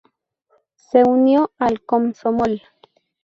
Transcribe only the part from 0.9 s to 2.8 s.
unió al Komsomol.